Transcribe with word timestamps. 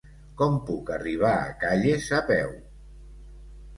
Com 0.41 0.55
puc 0.69 0.87
arribar 0.95 1.33
a 1.43 1.53
Calles 1.65 2.09
a 2.21 2.25
peu? 2.33 2.57